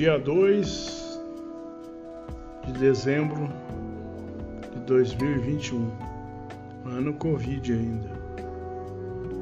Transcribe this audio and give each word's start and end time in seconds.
dia 0.00 0.18
2 0.18 1.20
de 2.64 2.72
dezembro 2.72 3.50
de 4.72 4.80
2021, 4.86 5.90
ano 6.86 7.12
Covid 7.12 7.70
ainda. 7.70 8.08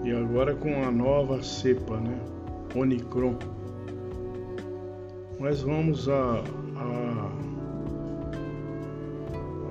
E 0.03 0.11
agora 0.11 0.57
com 0.57 0.83
a 0.83 0.91
nova 0.91 1.41
cepa, 1.45 1.99
né? 1.99 2.19
Omicron. 2.75 3.37
Mas 5.39 5.61
vamos 5.61 6.09
a, 6.09 6.43
a, 6.77 7.31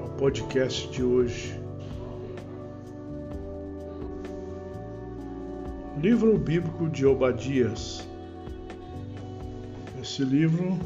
ao 0.04 0.10
podcast 0.18 0.90
de 0.90 1.04
hoje. 1.04 1.60
Livro 6.02 6.38
Bíblico 6.38 6.89
de 6.89 7.06
Obadias. 7.06 8.08
Esse 10.10 10.24
livro 10.24 10.79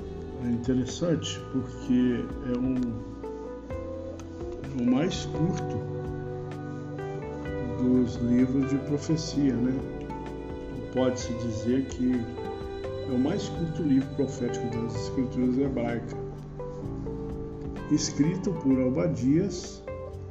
é 0.43 0.49
interessante 0.49 1.39
porque 1.51 2.25
é 2.51 2.57
um, 2.57 2.73
o 4.81 4.91
mais 4.91 5.25
curto 5.25 5.77
dos 7.77 8.15
livros 8.15 8.67
de 8.71 8.77
profecia, 8.79 9.53
né? 9.53 9.79
Pode-se 10.91 11.31
dizer 11.35 11.85
que 11.85 12.19
é 13.09 13.13
o 13.13 13.19
mais 13.19 13.47
curto 13.47 13.83
livro 13.83 14.09
profético 14.15 14.65
das 14.75 14.95
escrituras 14.95 15.55
hebraicas, 15.59 16.17
escrito 17.91 18.51
por 18.53 18.79
Obadias 18.79 19.83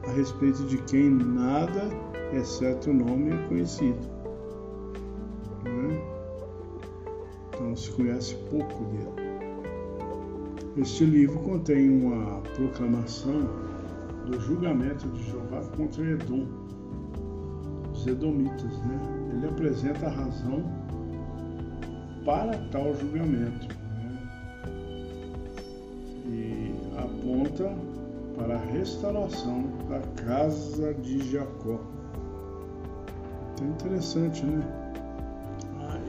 a 0.03 0.11
respeito 0.11 0.65
de 0.65 0.79
quem 0.83 1.11
nada, 1.11 1.89
exceto 2.33 2.91
o 2.91 2.95
nome, 2.95 3.35
é 3.35 3.47
conhecido. 3.47 4.20
Então 7.71 7.81
se 7.81 7.93
conhece 7.93 8.35
pouco 8.51 8.85
dele. 8.87 9.31
Este 10.77 11.05
livro 11.05 11.39
contém 11.39 11.89
uma 11.89 12.41
proclamação 12.57 13.49
do 14.27 14.41
julgamento 14.41 15.07
de 15.11 15.31
Jeová 15.31 15.61
contra 15.77 16.05
Edom, 16.05 16.49
os 17.93 18.05
Edomitas. 18.09 18.77
Né? 18.79 19.01
Ele 19.35 19.47
apresenta 19.47 20.07
a 20.07 20.11
razão 20.11 20.65
para 22.25 22.59
tal 22.73 22.93
julgamento 22.97 23.69
né? 23.69 24.19
e 26.27 26.75
aponta 26.99 27.73
para 28.37 28.57
a 28.57 28.65
restauração 28.73 29.67
da 29.89 30.01
casa 30.25 30.93
de 30.95 31.31
Jacó. 31.31 31.79
Então, 33.55 33.69
interessante, 33.69 34.45
né? 34.45 34.90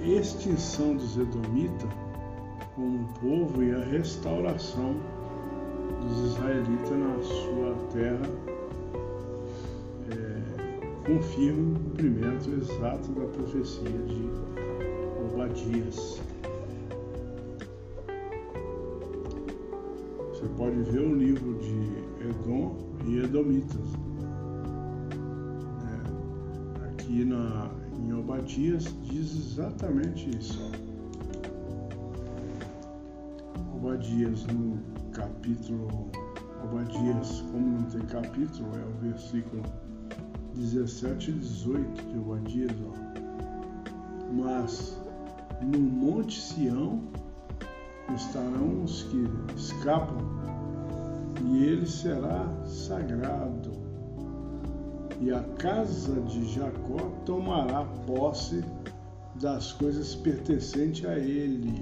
Extinção 0.04 0.96
dos 0.96 1.18
Edomitas 1.18 1.90
como 2.76 3.08
povo 3.20 3.64
e 3.64 3.74
a 3.74 3.84
restauração 3.86 4.96
dos 6.02 6.32
israelitas 6.32 6.92
na 6.92 7.22
sua 7.22 7.76
terra 7.94 8.30
é, 10.10 11.06
confirma 11.06 11.78
o 11.78 11.80
cumprimento 11.82 12.50
exato 12.50 13.12
da 13.12 13.26
profecia 13.28 13.90
de 13.90 14.30
Obadias. 15.32 16.20
Você 20.30 20.48
pode 20.58 20.82
ver 20.92 21.02
o 21.02 21.16
livro 21.16 21.54
de 21.60 22.28
Edom 22.28 22.76
e 23.06 23.20
Edomitas. 23.20 23.94
É, 25.84 26.86
aqui 26.88 27.24
na, 27.24 27.70
em 28.02 28.14
Obadias 28.14 28.86
diz 29.04 29.36
exatamente 29.36 30.30
isso. 30.38 30.60
Obadias 33.76 34.46
no 34.48 34.80
capítulo 35.12 36.10
Obadias, 36.64 37.42
como 37.52 37.80
não 37.80 37.84
tem 37.84 38.02
capítulo, 38.02 38.70
é 38.76 38.86
o 38.86 39.10
versículo 39.10 39.64
17 40.56 41.32
e 41.32 41.34
18 41.34 42.04
de 42.10 42.18
Obadias. 42.20 42.72
Ó. 42.88 42.94
Mas 44.34 44.98
no 45.62 45.80
Monte 45.80 46.40
Sião 46.40 47.02
estarão 48.16 48.84
os 48.84 49.04
que 49.04 49.26
escapam, 49.56 50.18
e 51.46 51.64
ele 51.64 51.86
será 51.86 52.48
sagrado 52.66 53.71
e 55.22 55.32
a 55.32 55.44
casa 55.60 56.20
de 56.22 56.52
Jacó 56.52 57.12
tomará 57.26 57.86
posse 58.08 58.66
das 59.40 59.72
coisas 59.74 60.16
pertencentes 60.16 61.06
a 61.06 61.18
ele. 61.18 61.80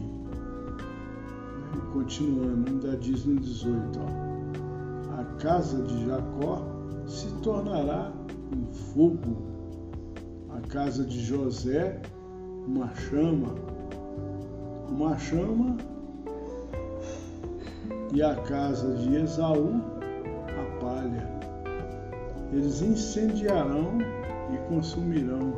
Continuando, 1.94 2.70
ainda 2.70 2.98
diz 2.98 3.26
no 3.26 3.40
18: 3.40 4.00
ó, 4.00 5.22
a 5.22 5.24
casa 5.40 5.82
de 5.84 6.06
Jacó 6.06 6.66
se 7.08 7.32
tornará 7.42 8.12
um 8.54 8.66
fogo, 8.74 9.38
a 10.50 10.60
casa 10.68 11.06
de 11.06 11.22
José 11.22 12.02
uma 12.68 12.94
chama, 12.94 13.56
uma 14.90 15.18
chama, 15.18 15.78
e 18.14 18.22
a 18.22 18.36
casa 18.36 18.96
de 18.96 19.16
Esaú 19.16 19.82
a 20.46 20.80
palha 20.80 21.39
eles 22.52 22.82
incendiarão 22.82 23.98
e 24.54 24.58
consumirão. 24.68 25.54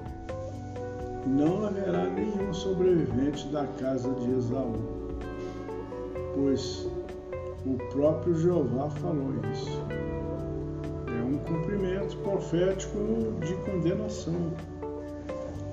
Não 1.26 1.66
haverá 1.66 2.06
nenhum 2.06 2.54
sobrevivente 2.54 3.48
da 3.50 3.66
casa 3.80 4.12
de 4.16 4.32
Esaú, 4.32 4.74
pois 6.36 6.88
o 7.66 7.78
próprio 7.92 8.36
Jeová 8.36 8.90
falou 8.90 9.32
isso. 9.54 9.82
É 11.08 11.24
um 11.24 11.38
cumprimento 11.38 12.18
profético 12.18 12.98
de 13.40 13.54
condenação 13.70 14.52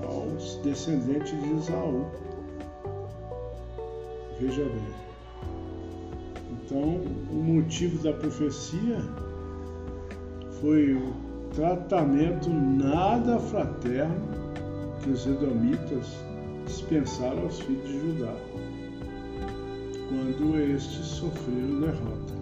aos 0.06 0.56
descendentes 0.56 1.33
de 1.41 1.53
Esaú. 1.55 2.05
Veja 4.39 4.65
bem. 4.65 5.09
Então, 6.53 7.00
o 7.33 7.43
motivo 7.43 8.03
da 8.03 8.12
profecia 8.12 8.99
foi 10.61 10.95
o 10.95 11.13
tratamento 11.55 12.49
nada 12.51 13.39
fraterno 13.39 14.29
que 15.03 15.11
os 15.11 15.27
edomitas 15.27 16.17
dispensaram 16.67 17.43
aos 17.43 17.61
filhos 17.61 17.89
de 17.89 18.01
Judá, 18.01 18.35
quando 20.09 20.59
estes 20.61 21.07
sofreram 21.07 21.81
derrota. 21.81 22.39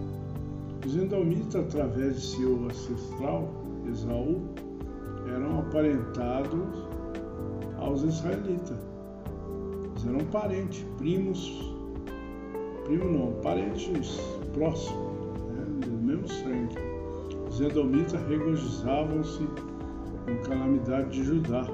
Os 0.85 0.95
edomitas, 0.95 1.55
através 1.55 2.15
de 2.15 2.21
seu 2.21 2.65
ancestral, 2.65 3.49
Esaú, 3.89 4.41
eram 5.35 5.59
aparentados 5.59 6.87
aos 7.77 8.03
israelitas. 8.03 8.77
Eles 9.85 10.05
eram 10.07 10.25
parentes, 10.31 10.85
primos, 10.97 11.73
primo 12.85 13.05
não, 13.05 13.33
parentes 13.41 14.17
próximos, 14.53 15.17
né, 15.49 15.65
do 15.85 15.91
mesmo 15.91 16.27
sangue. 16.27 16.86
Os 17.57 17.61
edomitas 17.61 18.21
regozijavam-se 18.27 19.47
com 20.25 20.37
calamidade 20.47 21.09
de 21.09 21.23
Judá. 21.23 21.65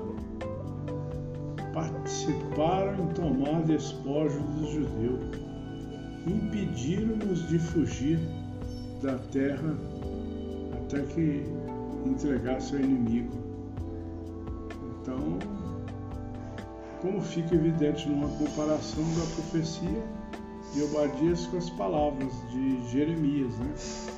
Participaram 1.73 3.03
em 3.03 3.07
tomar 3.07 3.63
despojos 3.63 4.41
dos 4.55 4.69
judeus. 4.69 5.19
Impediram-nos 6.25 7.49
de 7.49 7.59
fugir 7.59 8.17
da 9.01 9.17
terra 9.33 9.75
até 10.71 11.01
que 11.01 11.43
entregasse 12.05 12.77
ao 12.77 12.81
inimigo. 12.81 13.33
Então, 15.01 15.37
como 17.01 17.21
fica 17.21 17.55
evidente 17.55 18.07
numa 18.07 18.29
comparação 18.37 19.03
da 19.03 19.25
profecia 19.35 20.01
de 20.73 20.81
Obadias 20.81 21.45
com 21.47 21.57
as 21.57 21.69
palavras 21.71 22.31
de 22.53 22.89
Jeremias, 22.89 23.51
né? 23.57 24.12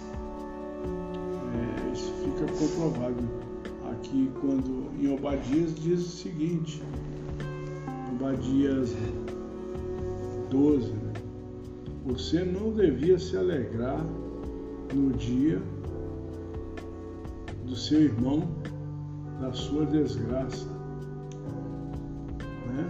Fica 2.45 2.53
comprovado 2.53 3.23
aqui 3.91 4.31
quando 4.39 4.91
em 4.99 5.13
Obadias 5.13 5.75
diz 5.75 6.01
o 6.01 6.09
seguinte, 6.09 6.81
Obadias 8.11 8.95
12, 10.49 10.91
né? 10.91 11.13
você 12.05 12.43
não 12.43 12.71
devia 12.71 13.17
se 13.17 13.35
alegrar 13.37 14.05
no 14.93 15.11
dia 15.13 15.61
do 17.65 17.75
seu 17.75 18.01
irmão, 18.01 18.47
da 19.41 19.51
sua 19.51 19.85
desgraça. 19.85 20.67
Né? 22.67 22.87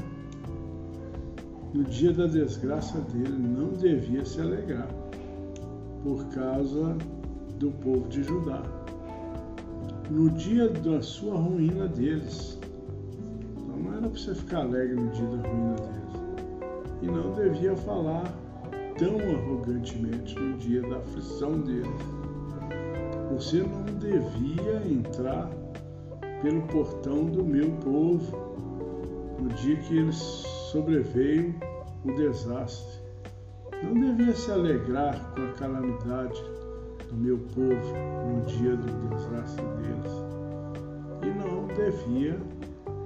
No 1.73 1.83
dia 1.85 2.13
da 2.13 2.27
desgraça 2.27 2.99
dele, 2.99 3.37
não 3.37 3.69
devia 3.69 4.25
se 4.25 4.41
alegrar, 4.41 4.89
por 6.03 6.25
causa 6.25 6.95
do 7.57 7.71
povo 7.71 8.07
de 8.09 8.21
Judá 8.21 8.84
no 10.09 10.29
dia 10.29 10.69
da 10.69 11.01
sua 11.01 11.35
ruína 11.35 11.87
deles. 11.87 12.59
Então 13.57 13.77
não 13.77 13.91
era 13.91 14.01
para 14.01 14.09
você 14.09 14.35
ficar 14.35 14.61
alegre 14.61 14.95
no 14.95 15.09
dia 15.11 15.25
da 15.25 15.49
ruína 15.49 15.75
deles. 15.75 15.95
E 17.01 17.05
não 17.07 17.33
devia 17.33 17.75
falar 17.75 18.33
tão 18.97 19.17
arrogantemente 19.17 20.39
no 20.39 20.57
dia 20.57 20.81
da 20.81 20.97
aflição 20.97 21.59
deles. 21.61 21.89
Você 23.31 23.61
não 23.61 23.83
devia 23.99 24.81
entrar 24.87 25.49
pelo 26.41 26.61
portão 26.67 27.25
do 27.25 27.43
meu 27.43 27.71
povo 27.77 28.55
no 29.39 29.49
dia 29.49 29.75
que 29.77 29.97
eles 29.97 30.15
sobreveio 30.71 31.55
o 32.05 32.13
desastre. 32.13 33.03
Não 33.83 33.93
devia 33.93 34.33
se 34.33 34.51
alegrar 34.51 35.33
com 35.33 35.41
a 35.41 35.51
calamidade 35.53 36.54
do 37.15 37.21
meu 37.21 37.37
povo 37.37 37.93
no 38.27 38.45
dia 38.45 38.75
do 38.75 39.15
desastre 39.15 39.65
deles. 39.77 40.11
E 41.23 41.27
não 41.39 41.67
devia 41.67 42.37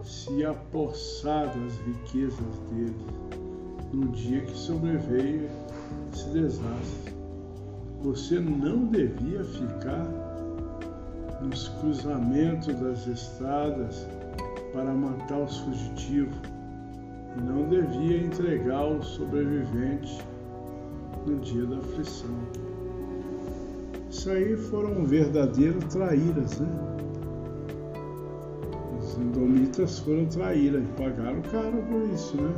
se 0.03 0.44
apossar 0.44 1.45
das 1.47 1.77
riquezas 1.85 2.59
deles 2.71 2.95
no 3.94 4.07
dia 4.09 4.41
que 4.41 4.57
sobreveio 4.57 5.50
esse 6.11 6.29
desastre. 6.29 7.13
Você 8.01 8.39
não 8.39 8.85
devia 8.85 9.44
ficar 9.44 10.07
nos 11.41 11.67
cruzamentos 11.79 12.73
das 12.79 13.07
estradas 13.07 14.07
para 14.73 14.94
matar 14.94 15.39
os 15.39 15.57
fugitivos 15.59 16.38
e 17.38 17.41
não 17.41 17.69
devia 17.69 18.25
entregar 18.25 18.88
os 18.88 19.05
sobreviventes 19.07 20.19
no 21.25 21.38
dia 21.39 21.65
da 21.65 21.77
aflição. 21.77 22.35
Isso 24.09 24.31
aí 24.31 24.57
foram 24.57 25.06
verdadeiras 25.06 25.83
traíras, 25.83 26.59
né? 26.59 26.67
Os 28.97 29.17
indomitas 29.19 30.00
foram 30.00 30.25
traíras 30.25 30.83
pagaram 30.97 31.39
caro 31.44 31.77
por 31.83 32.01
isso, 32.11 32.35
né? 32.38 32.51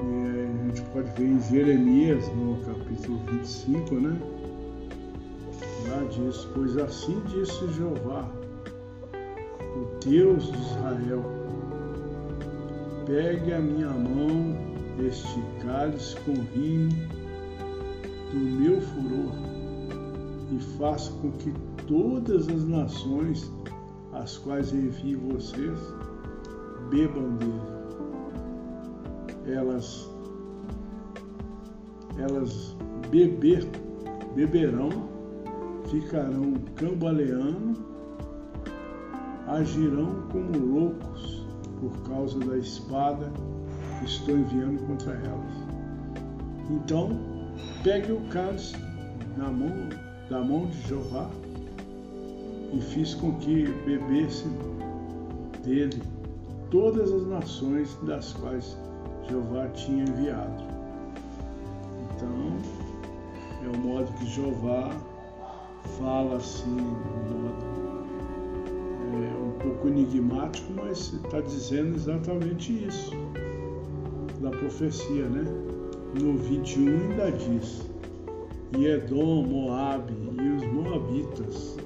E 0.00 0.44
a 0.44 0.66
gente 0.68 0.82
pode 0.92 1.10
ver 1.10 1.26
em 1.26 1.40
Jeremias, 1.42 2.24
no 2.36 2.56
capítulo 2.64 3.18
25, 3.32 3.94
né? 3.96 4.16
Lá 5.88 6.04
diz, 6.08 6.46
pois 6.54 6.78
assim 6.78 7.20
disse 7.26 7.66
Jeová, 7.72 8.30
o 9.60 10.08
Deus 10.08 10.52
de 10.52 10.58
Israel, 10.58 11.24
pegue 13.06 13.52
a 13.52 13.58
minha 13.58 13.90
mão 13.90 14.56
este 15.04 15.42
cálice 15.64 16.14
com 16.20 16.32
vinho 16.54 16.90
do 18.32 18.38
meu 18.38 18.80
furor 18.80 19.55
e 20.50 20.58
faça 20.78 21.10
com 21.20 21.30
que 21.32 21.52
todas 21.86 22.48
as 22.48 22.64
nações 22.64 23.50
as 24.12 24.38
quais 24.38 24.72
envio 24.72 25.20
vocês 25.32 25.78
bebam 26.90 27.36
dele. 27.36 27.60
Elas 29.46 30.08
elas 32.18 32.76
beber 33.10 33.66
beberão, 34.34 34.90
ficarão 35.90 36.54
cambaleando 36.74 37.86
agirão 39.46 40.26
como 40.32 40.58
loucos 40.58 41.46
por 41.80 41.92
causa 42.08 42.38
da 42.40 42.58
espada 42.58 43.32
que 43.98 44.04
estou 44.04 44.36
enviando 44.36 44.84
contra 44.86 45.12
elas. 45.12 45.54
Então, 46.70 47.18
pegue 47.84 48.12
o 48.12 48.20
cálice 48.28 48.76
na 49.36 49.50
mão, 49.50 49.88
da 50.28 50.40
mão 50.40 50.66
de 50.66 50.80
Jeová 50.88 51.30
e 52.72 52.80
fiz 52.80 53.14
com 53.14 53.34
que 53.34 53.66
bebessem 53.86 54.50
dele 55.64 56.02
todas 56.70 57.12
as 57.12 57.26
nações 57.26 57.96
das 58.02 58.32
quais 58.34 58.76
Jeová 59.28 59.68
tinha 59.68 60.02
enviado. 60.02 60.64
Então, 62.14 62.58
é 63.64 63.76
o 63.76 63.78
modo 63.78 64.12
que 64.14 64.26
Jeová 64.26 64.90
fala 65.98 66.36
assim, 66.36 66.70
no 66.70 67.38
modo 67.38 67.76
pouco 69.66 69.88
enigmático, 69.88 70.72
mas 70.74 71.12
está 71.12 71.40
dizendo 71.40 71.94
exatamente 71.94 72.72
isso 72.72 73.10
da 74.40 74.50
profecia, 74.50 75.28
né? 75.28 75.44
No 76.20 76.36
21 76.36 77.10
ainda 77.10 77.30
diz: 77.32 77.82
e 78.74 78.86
Edom, 78.86 79.42
Moabe 79.42 80.12
e 80.12 80.48
os 80.48 80.66
Moabitas. 80.72 81.76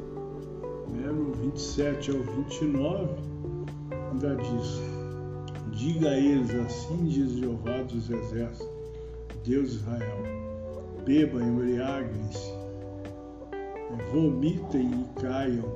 Né? 0.89 1.13
No 1.13 1.33
27 1.33 2.11
ao 2.11 2.19
29 2.19 3.09
ainda 4.13 4.37
diz: 4.37 4.81
Diga 5.73 6.11
a 6.11 6.19
eles 6.19 6.55
assim 6.55 7.05
diz 7.05 7.33
Jeová 7.33 7.83
dos 7.83 8.11
exércitos, 8.11 8.69
Deus 9.45 9.75
Israel: 9.75 10.23
bebam, 11.05 11.43
embriaguem-se, 11.43 12.53
vomitem 14.13 14.91
e 14.91 15.21
caiam 15.21 15.69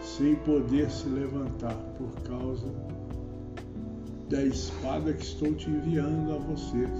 sem 0.00 0.34
poder 0.36 0.90
se 0.90 1.08
levantar 1.08 1.76
por 1.96 2.10
causa 2.22 2.68
da 4.28 4.42
espada 4.44 5.12
que 5.12 5.22
estou 5.22 5.54
te 5.54 5.70
enviando 5.70 6.32
a 6.32 6.38
vocês. 6.38 6.90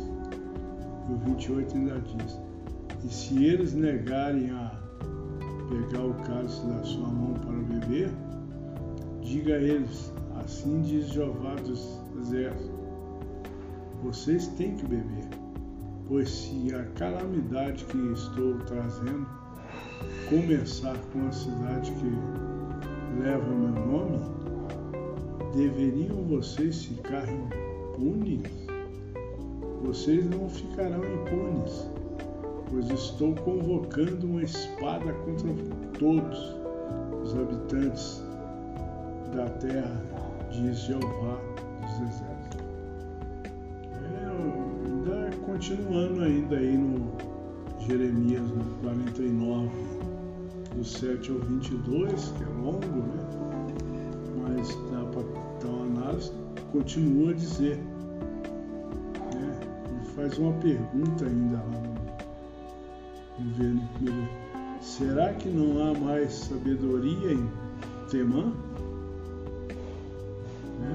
E 1.09 1.13
o 1.13 1.17
28 1.27 1.77
ainda 1.77 2.01
diz: 2.01 2.39
E 3.05 3.09
se 3.09 3.45
eles 3.45 3.73
negarem 3.73 4.51
a 4.51 4.81
pegar 5.69 6.05
o 6.05 6.15
cálice 6.25 6.65
da 6.67 6.83
sua 6.85 7.09
mão 7.09 7.35
para 7.35 7.53
beber, 7.53 8.11
diga 9.21 9.55
a 9.55 9.61
eles: 9.61 10.13
Assim 10.37 10.83
diz 10.83 11.09
Jeová 11.09 11.55
dos 11.57 11.99
exércitos: 12.21 12.71
Vocês 14.03 14.47
têm 14.49 14.77
que 14.77 14.87
beber, 14.87 15.29
pois 16.07 16.29
se 16.29 16.75
a 16.75 16.85
calamidade 16.95 17.85
que 17.87 17.99
estou 18.13 18.59
trazendo 18.67 19.27
começar 20.29 20.97
com 21.13 21.27
a 21.27 21.33
cidade 21.33 21.93
que 21.93 23.21
leva 23.23 23.47
meu 23.47 23.87
nome, 23.87 24.19
deveriam 25.55 26.23
vocês 26.25 26.85
ficar 26.85 27.25
impunes? 27.29 28.43
Vocês 29.85 30.29
não 30.31 30.49
ficarão 30.49 31.01
impunes, 31.05 31.87
pois 32.73 32.89
estou 32.91 33.35
convocando 33.35 34.27
uma 34.27 34.43
espada 34.43 35.13
contra 35.13 35.51
todos 35.99 36.57
os 37.23 37.35
habitantes 37.37 38.25
da 39.37 39.47
terra, 39.61 40.03
diz 40.51 40.79
Jeová 40.79 41.39
dos 41.83 42.09
exércitos. 42.09 42.65
É, 43.95 44.27
ainda 44.87 45.37
continuando 45.45 46.23
ainda 46.23 46.57
aí 46.57 46.79
no 46.79 47.13
Jeremias 47.79 48.51
no 48.51 48.65
49, 48.83 49.69
do 50.75 50.83
7 50.83 51.31
ao 51.31 51.39
22, 51.41 52.33
que 52.39 52.43
é 52.43 52.47
longo, 52.47 52.87
né? 52.87 53.23
mas 54.43 54.69
dá 54.91 55.05
para 55.11 55.23
dar 55.61 55.69
uma 55.69 56.01
análise, 56.01 56.33
continua 56.73 57.33
a 57.33 57.35
dizer. 57.35 57.77
Né? 59.35 59.61
Ele 59.91 60.05
faz 60.17 60.39
uma 60.39 60.53
pergunta 60.55 61.27
ainda 61.27 61.59
lá 61.59 61.81
no, 61.83 61.92
no 63.39 64.29
Será 64.81 65.33
que 65.35 65.49
não 65.49 65.81
há 65.87 65.95
mais 65.99 66.33
sabedoria 66.33 67.33
em 67.33 67.49
Temã? 68.11 68.53
Né? 70.81 70.95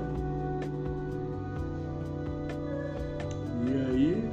E 3.66 3.70
aí, 3.90 4.32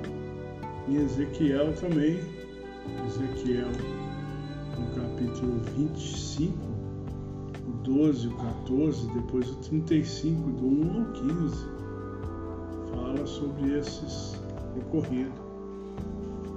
em 0.89 1.05
Ezequiel 1.05 1.73
também, 1.75 2.21
Ezequiel 3.07 3.71
capítulo 4.95 5.61
25, 5.77 6.57
o 7.67 7.73
12, 7.83 8.29
o 8.29 8.37
14, 8.37 9.09
depois 9.13 9.49
o 9.51 9.55
35, 9.57 10.51
do 10.51 10.67
1 10.67 10.99
ao 10.99 11.13
15, 11.13 11.67
fala 12.93 13.27
sobre 13.27 13.79
esses 13.79 14.41
ocorridos. 14.77 15.44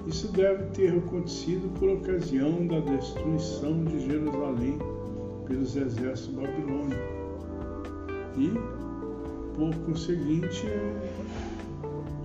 Isso 0.07 0.27
deve 0.29 0.63
ter 0.71 0.97
acontecido 0.97 1.69
por 1.77 1.89
ocasião 1.89 2.65
da 2.65 2.79
destruição 2.79 3.83
de 3.83 3.99
Jerusalém 4.05 4.79
pelos 5.45 5.75
exércitos 5.75 6.33
babilônicos. 6.33 6.97
E, 8.37 8.51
por 9.55 9.75
conseguinte, 9.85 10.65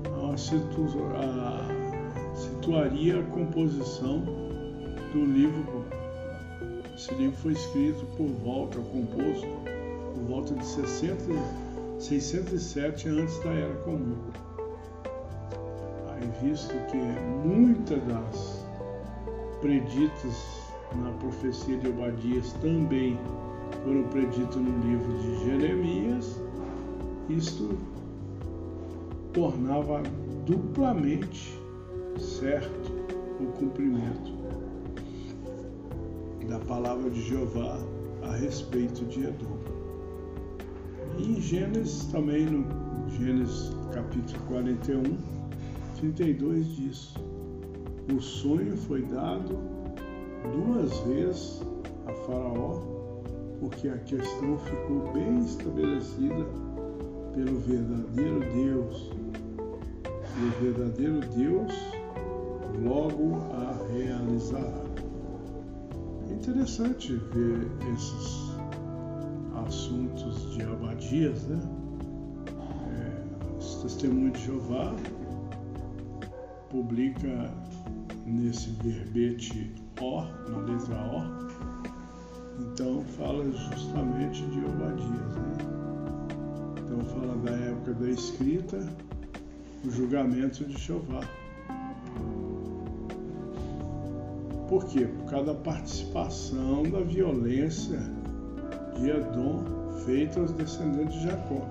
a, 0.07 0.37
situaria 2.37 3.19
a 3.19 3.23
composição 3.25 4.21
do 5.13 5.25
livro 5.25 5.85
esse 7.03 7.13
livro 7.15 7.37
foi 7.39 7.53
escrito 7.53 8.07
por 8.17 8.29
volta, 8.29 8.79
composto 8.79 9.49
por 10.15 10.23
volta 10.29 10.55
de 10.55 10.65
60, 10.65 11.25
607 11.99 13.09
antes 13.09 13.43
da 13.43 13.51
Era 13.51 13.75
Comum. 13.83 14.17
Visto 16.41 16.75
que 16.91 16.99
muitas 17.47 18.03
das 18.05 18.67
preditas 19.61 20.63
na 20.97 21.11
profecia 21.13 21.77
de 21.79 21.89
Obadias 21.89 22.53
também 22.55 23.19
foram 23.85 24.03
preditas 24.05 24.57
no 24.57 24.79
livro 24.87 25.13
de 25.19 25.45
Jeremias, 25.45 26.41
isto 27.29 27.77
tornava 29.33 30.03
duplamente 30.47 31.59
certo 32.19 32.93
o 33.41 33.47
cumprimento 33.59 34.33
da 36.49 36.59
palavra 36.61 37.09
de 37.11 37.23
Jeová 37.23 37.79
a 38.23 38.37
respeito 38.37 39.05
de 39.07 39.25
Edom. 39.25 39.57
E 41.19 41.33
em 41.33 41.41
Gênesis 41.41 42.05
também, 42.07 42.47
no 42.47 42.65
Gênesis 43.11 43.73
capítulo 43.93 44.39
41, 44.49 45.03
32 46.03 46.67
diz: 46.67 47.15
O 48.13 48.21
sonho 48.21 48.77
foi 48.77 49.03
dado 49.03 49.57
duas 50.53 50.99
vezes 51.07 51.63
a 52.09 52.13
Faraó, 52.13 52.81
porque 53.61 53.89
a 53.89 53.97
questão 53.99 54.59
ficou 54.59 55.13
bem 55.13 55.45
estabelecida 55.45 56.45
pelo 57.33 57.57
verdadeiro 57.61 58.41
Deus. 58.53 59.13
E 60.35 60.45
o 60.45 60.61
verdadeiro 60.61 61.21
Deus 61.37 61.73
logo 62.83 63.37
a 63.53 63.93
realizará. 63.93 64.83
É 66.29 66.33
interessante 66.33 67.15
ver 67.33 67.69
esses 67.95 68.51
assuntos 69.69 70.53
de 70.53 70.63
abadias, 70.63 71.47
né? 71.47 71.61
É, 72.91 73.59
esse 73.61 73.83
testemunho 73.83 74.33
de 74.33 74.47
Jeová 74.47 74.97
publica 76.73 77.51
nesse 78.25 78.71
verbete 78.83 79.71
O, 80.01 80.23
na 80.51 80.59
letra 80.59 80.97
O, 80.97 81.53
então 82.61 83.03
fala 83.19 83.45
justamente 83.53 84.43
de 84.47 84.65
Obadias. 84.65 85.37
Né? 85.37 85.59
Então 86.79 87.01
fala 87.05 87.37
da 87.45 87.53
época 87.53 87.93
da 87.95 88.11
escrita, 88.11 88.79
o 89.85 89.91
julgamento 89.91 90.65
de 90.65 90.81
Jeová. 90.81 91.21
Por 94.69 94.87
quê? 94.87 95.07
Por 95.07 95.31
causa 95.31 95.53
da 95.53 95.55
participação 95.55 96.85
da 96.85 97.01
violência 97.01 98.01
de 98.99 99.11
Edom 99.11 99.63
feita 100.07 100.41
aos 100.41 100.53
descendentes 100.53 101.21
de 101.21 101.25
Jacó, 101.25 101.69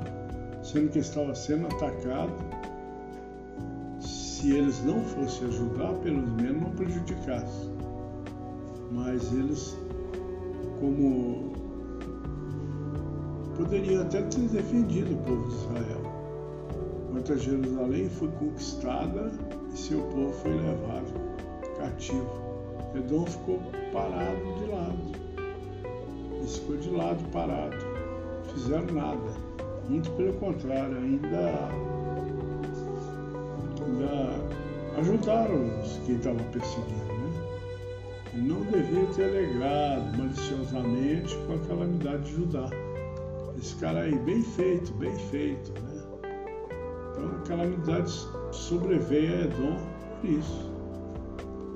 sendo 0.61 0.91
que 0.91 0.99
estava 0.99 1.33
sendo 1.33 1.65
atacado. 1.65 2.50
Se 4.41 4.51
eles 4.57 4.83
não 4.83 4.99
fossem 5.03 5.47
ajudar, 5.49 5.93
pelo 5.99 6.17
menos 6.17 6.63
não 6.63 6.71
prejudicassem. 6.71 7.69
Mas 8.91 9.31
eles, 9.31 9.77
como 10.79 11.51
poderiam 13.55 14.01
até 14.01 14.19
ter 14.23 14.47
defendido 14.47 15.13
o 15.13 15.17
povo 15.17 15.47
de 15.47 15.55
Israel. 15.57 16.01
Quanto 17.11 17.33
a 17.33 17.37
Jerusalém 17.37 18.09
foi 18.09 18.29
conquistada 18.29 19.31
e 19.71 19.77
seu 19.77 20.01
povo 20.01 20.33
foi 20.33 20.53
levado 20.53 21.13
cativo. 21.77 22.41
Edom 22.95 23.27
ficou 23.27 23.59
parado 23.93 24.41
de 24.57 24.71
lado. 24.71 24.97
Eles 26.39 26.57
ficou 26.57 26.77
de 26.77 26.89
lado, 26.89 27.23
parado. 27.31 27.77
Fizeram 28.51 28.87
nada. 28.87 29.31
Muito 29.87 30.09
pelo 30.13 30.33
contrário, 30.33 30.97
ainda, 30.97 31.90
ajudaram 34.97 35.69
quem 36.05 36.15
estava 36.15 36.43
perseguindo. 36.45 37.05
Né? 37.05 37.31
E 38.33 38.37
não 38.37 38.61
devia 38.61 39.05
ter 39.15 39.25
alegrado 39.25 40.17
maliciosamente 40.17 41.35
com 41.47 41.55
a 41.55 41.59
calamidade 41.67 42.23
de 42.23 42.35
Judá. 42.35 42.69
Esse 43.57 43.75
cara 43.75 44.01
aí, 44.01 44.17
bem 44.19 44.41
feito, 44.41 44.91
bem 44.93 45.15
feito. 45.29 45.71
Né? 45.81 46.03
Então 47.11 47.27
a 47.27 47.47
calamidade 47.47 48.11
sobreveio 48.51 49.33
a 49.33 49.41
Edom 49.41 49.77
por 50.21 50.29
isso 50.29 50.71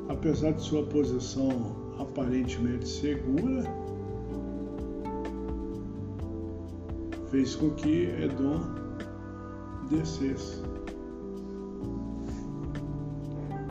apesar 0.09 0.51
de 0.51 0.61
sua 0.61 0.83
posição 0.83 1.49
aparentemente 1.99 2.87
segura, 2.87 3.63
fez 7.29 7.55
com 7.55 7.71
que 7.71 8.05
Edom 8.21 8.61
descesse. 9.89 10.61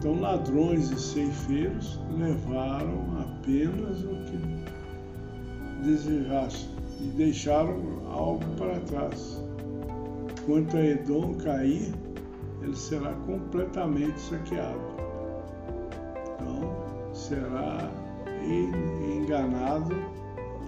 Então, 0.04 0.20
ladrões 0.20 0.90
e 0.90 1.00
ceifeiros 1.00 1.98
levaram 2.18 3.06
apenas 3.22 4.02
o 4.02 4.14
que 4.26 5.82
desejassem 5.82 6.68
e 7.00 7.04
deixaram 7.04 7.80
algo 8.12 8.44
para 8.58 8.78
trás. 8.80 9.42
Quanto 10.44 10.76
a 10.76 10.84
Edom 10.84 11.32
cair, 11.36 11.90
ele 12.62 12.76
será 12.76 13.14
completamente 13.26 14.20
saqueado 14.20 14.94
será 17.14 17.90
enganado 19.16 19.94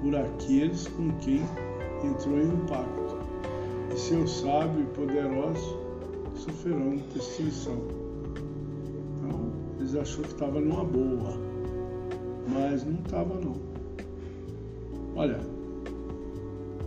por 0.01 0.17
aqueles 0.17 0.89
com 0.89 1.11
quem 1.19 1.43
entrou 2.03 2.39
em 2.39 2.53
um 2.53 2.67
pacto, 2.67 3.19
e 3.93 3.99
seu 3.99 4.27
sábio 4.27 4.81
e 4.81 4.87
poderoso 4.95 5.79
sofrerão 6.35 6.97
destruição. 7.13 8.06
Achou 9.95 10.25
que 10.25 10.33
estava 10.33 10.61
numa 10.61 10.85
boa, 10.85 11.33
mas 12.49 12.85
não 12.85 13.01
estava 13.01 13.35
não. 13.41 13.55
Olha, 15.15 15.39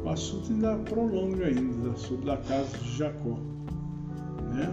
o 0.03 0.09
assunto 0.09 0.51
ainda 0.51 0.75
prolonga 0.77 1.45
ainda 1.45 1.95
sobre 1.95 2.29
a 2.29 2.37
casa 2.37 2.77
de 2.77 2.97
Jacó, 2.97 3.37
né? 4.53 4.69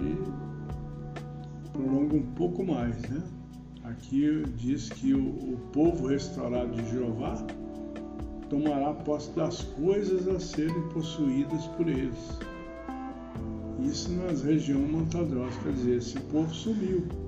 E 0.00 1.72
prolonga 1.72 2.16
um 2.16 2.26
pouco 2.34 2.64
mais, 2.64 2.96
né? 3.08 3.22
Aqui 3.84 4.44
diz 4.56 4.88
que 4.88 5.12
o, 5.12 5.26
o 5.26 5.58
povo 5.72 6.06
restaurado 6.06 6.70
de 6.70 6.90
Jeová 6.90 7.36
tomará 8.48 8.94
posse 8.94 9.30
das 9.32 9.62
coisas 9.62 10.26
a 10.28 10.38
serem 10.40 10.88
possuídas 10.88 11.66
por 11.76 11.88
eles. 11.88 12.38
Isso 13.82 14.10
nas 14.12 14.42
regiões 14.42 14.90
montadrosas, 14.90 15.56
quer 15.62 15.72
dizer, 15.72 15.96
esse 15.96 16.18
povo 16.20 16.52
sumiu. 16.54 17.25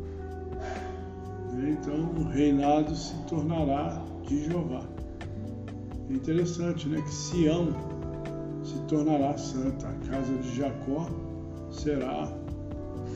Então 1.66 2.10
o 2.16 2.28
reinado 2.28 2.94
se 2.94 3.14
tornará 3.26 4.02
de 4.26 4.44
Jeová. 4.44 4.82
É 6.08 6.12
interessante, 6.12 6.88
né? 6.88 7.00
Que 7.02 7.12
Sião 7.12 7.68
se 8.62 8.78
tornará 8.82 9.36
santa, 9.36 9.88
a 9.88 9.94
casa 10.10 10.34
de 10.36 10.56
Jacó 10.56 11.08
será 11.70 12.28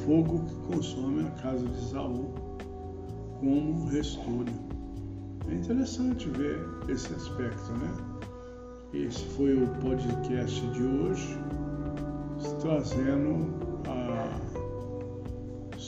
fogo 0.04 0.44
que 0.44 0.54
consome 0.75 1.26
a 1.26 1.30
casa 1.42 1.66
de 1.66 1.78
Isaú 1.78 2.34
como 3.38 3.87
restolho. 3.87 4.52
É 5.49 5.54
interessante 5.54 6.28
ver 6.30 6.58
esse 6.88 7.12
aspecto, 7.12 7.72
né? 7.72 7.90
Esse 8.94 9.25
foi 9.25 9.54
o 9.54 9.66
podcast 9.80 10.61
de 10.68 10.82
hoje, 10.82 11.37
trazendo 12.61 13.62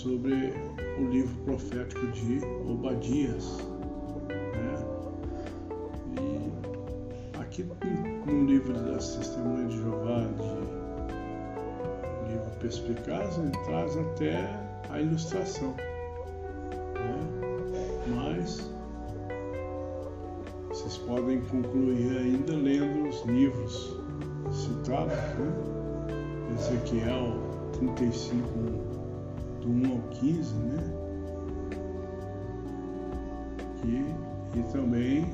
sobre 0.05 0.53
o 0.99 1.05
livro 1.09 1.35
profético 1.47 2.07
de 2.09 2.39
Obadias. 2.71 3.57
Né? 4.29 4.85
E 6.21 7.41
aqui 7.41 7.67
no 8.27 8.45
livro 8.45 8.75
das 8.75 9.17
Testemunhas 9.17 9.73
de 9.73 9.79
Jeová, 9.79 10.29
de 12.27 12.33
livro 12.33 12.51
Perspicaz, 12.61 13.39
ele 13.39 13.51
traz 13.65 13.97
até 13.97 14.47
a 14.91 15.01
ilustração 15.01 15.75
mas 18.07 18.71
vocês 20.69 20.99
podem 20.99 21.41
concluir 21.43 22.19
ainda 22.19 22.55
lendo 22.55 23.09
os 23.09 23.25
livros 23.25 23.99
citados, 24.51 25.15
né? 25.39 25.51
Ezequiel 26.55 27.39
35, 27.79 29.04
do 29.65 29.71
1 29.71 29.93
ao 29.93 30.01
15, 30.11 30.55
né? 30.55 30.95
E, 33.85 34.59
e 34.59 34.63
também, 34.73 35.27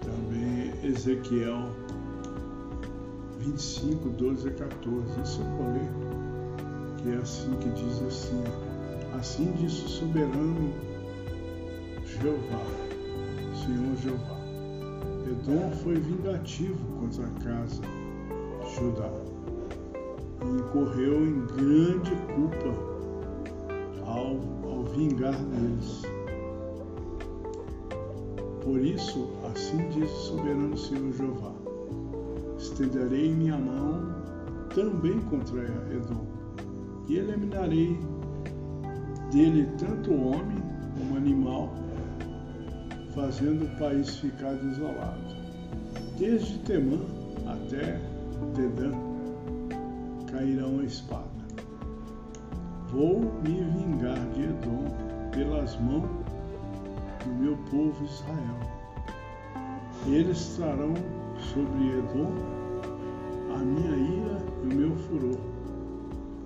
também 0.00 0.72
Ezequiel 0.82 1.70
25, 3.38 4.08
12 4.10 4.48
a 4.48 4.52
14. 4.52 5.20
Isso 5.22 5.40
eu 5.40 5.46
vou 5.56 5.72
ler, 5.72 5.90
que 6.98 7.10
é 7.10 7.16
assim 7.16 7.54
que 7.56 7.68
diz 7.70 8.02
assim. 8.02 8.42
Assim 9.16 9.52
disse 9.52 9.84
o 9.84 9.88
soberano 9.88 10.72
Jeová, 12.04 12.64
Senhor 13.64 13.96
Jeová. 13.96 14.38
Edom 15.26 15.70
foi 15.82 15.94
vingativo 15.94 16.78
contra 16.98 17.26
a 17.26 17.30
casa 17.44 17.82
de 17.82 18.74
Judá 18.76 19.10
incorreu 20.44 21.26
em 21.26 21.46
grande 21.46 22.10
culpa 22.34 22.74
ao, 24.06 24.36
ao 24.70 24.84
vingar 24.84 25.36
deles. 25.36 26.02
Por 28.62 28.80
isso, 28.80 29.28
assim 29.44 29.88
diz 29.90 30.10
o 30.10 30.36
soberano 30.36 30.76
Senhor 30.76 31.12
Jeová: 31.12 31.52
estenderei 32.58 33.32
minha 33.34 33.56
mão 33.56 34.14
também 34.74 35.18
contra 35.22 35.64
Edom 35.90 36.26
e 37.08 37.16
eliminarei 37.16 37.98
dele 39.32 39.68
tanto 39.78 40.10
o 40.10 40.28
homem 40.28 40.58
como 40.96 41.16
animal, 41.16 41.72
fazendo 43.14 43.64
o 43.64 43.78
país 43.78 44.16
ficar 44.16 44.54
desolado. 44.54 45.18
Desde 46.18 46.58
Temã 46.60 46.98
até 47.46 48.00
Dedã 48.54 49.07
cairão 50.38 50.78
a 50.78 50.84
espada. 50.84 51.26
Vou 52.92 53.20
me 53.42 53.60
vingar 53.76 54.24
de 54.30 54.44
Edom 54.44 54.84
pelas 55.32 55.76
mãos 55.80 56.08
do 57.24 57.30
meu 57.40 57.56
povo 57.70 58.04
Israel. 58.04 58.60
Eles 60.06 60.54
trarão 60.56 60.94
sobre 61.52 61.88
Edom 61.88 62.32
a 63.52 63.58
minha 63.58 63.96
ira 63.96 64.38
e 64.62 64.72
o 64.72 64.76
meu 64.76 64.96
furor, 64.96 65.40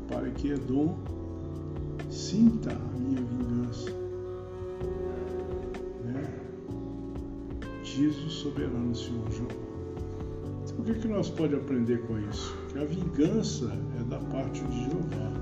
para 0.08 0.30
que 0.30 0.52
Edom 0.52 0.96
sinta 2.10 2.72
a 2.72 2.98
minha 2.98 3.20
vingança. 3.20 3.90
Né? 6.02 6.24
Diz 7.84 8.16
o 8.24 8.30
soberano 8.30 8.94
Senhor 8.94 9.30
Jeová. 9.30 9.54
Então, 10.64 10.76
o 10.78 10.82
que, 10.82 10.94
que 10.94 11.08
nós 11.08 11.28
podemos 11.28 11.64
aprender 11.64 11.98
com 12.06 12.18
isso? 12.18 12.61
Que 12.72 12.78
a 12.78 12.84
vingança 12.84 13.70
é 14.00 14.04
da 14.04 14.18
parte 14.18 14.64
de 14.64 14.84
Jeová, 14.84 15.32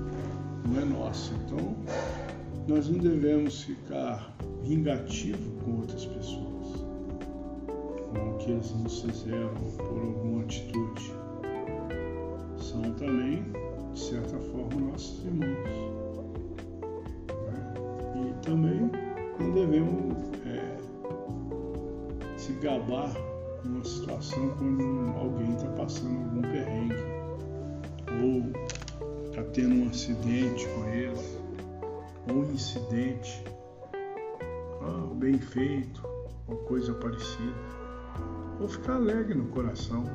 não 0.67 0.81
é 0.81 0.85
nossa. 0.85 1.33
Então, 1.45 1.75
nós 2.67 2.89
não 2.89 2.99
devemos 2.99 3.63
ficar 3.63 4.35
vingativo 4.63 5.51
com 5.63 5.77
outras 5.77 6.05
pessoas, 6.05 6.85
com 7.67 8.31
o 8.31 8.37
que 8.37 8.51
eles 8.51 8.71
nos 8.75 9.01
fizeram 9.01 9.53
por 9.77 10.01
alguma 10.01 10.43
atitude. 10.43 11.13
São 12.57 12.81
também, 12.93 13.45
de 13.93 13.99
certa 13.99 14.37
forma, 14.37 14.91
nossos 14.91 15.25
irmãos 15.25 15.91
também 18.41 18.91
não 19.39 19.51
devemos 19.53 20.17
é, 20.45 20.77
se 22.37 22.53
gabar 22.53 23.13
numa 23.63 23.83
situação 23.83 24.49
quando 24.57 25.17
alguém 25.17 25.53
está 25.53 25.67
passando 25.69 26.17
algum 26.17 26.41
perrengue 26.41 27.20
ou 28.21 28.51
está 29.25 29.43
tendo 29.53 29.75
um 29.75 29.89
acidente 29.89 30.67
com 30.69 30.87
eles, 30.89 31.37
ou 32.29 32.43
um 32.43 32.51
incidente 32.51 33.43
ah, 34.81 35.13
bem 35.15 35.39
feito, 35.39 36.05
ou 36.47 36.57
coisa 36.57 36.93
parecida. 36.93 37.81
Ou 38.59 38.67
ficar 38.67 38.95
alegre 38.95 39.33
no 39.33 39.45
coração, 39.45 40.05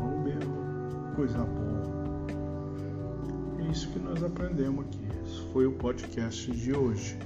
ou 0.00 0.20
mesmo 0.20 0.54
coisa 1.16 1.38
boa. 1.38 1.66
É 3.58 3.70
isso 3.70 3.90
que 3.90 3.98
nós 3.98 4.22
aprendemos 4.22 4.86
aqui. 4.86 5.00
Esse 5.24 5.52
foi 5.52 5.66
o 5.66 5.72
podcast 5.72 6.50
de 6.52 6.72
hoje. 6.72 7.18